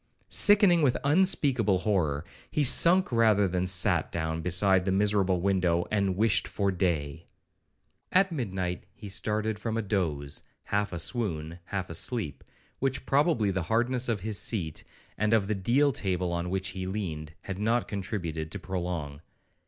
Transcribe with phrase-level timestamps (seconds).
[0.29, 6.15] Sickening with unspeakable horror, he sunk rather than sat down beside the miserable window, and
[6.17, 7.27] 'wished for day.'
[8.11, 12.43] At midnight he started from a doze, half a swoon, half a sleep,
[12.79, 14.83] which probably the hardness of his seat,
[15.19, 19.21] and of the deal table on which he leaned, had not contributed to prolong.